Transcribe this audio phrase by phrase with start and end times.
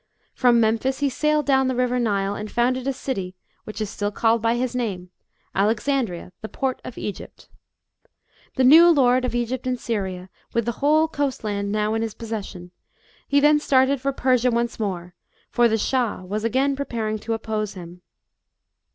[0.33, 4.09] From Memphis he sailed down the river Nile and founded a city, which is still
[4.11, 5.11] called by his name,
[5.53, 7.49] Alexandria, the port of Egypt.
[8.55, 12.15] The new lord of Egypt and Syria, with the whole coast land now in his
[12.15, 12.71] possession,
[13.29, 15.13] then started for Persia once more,
[15.51, 18.01] for the Shah was again preparing to oppose him.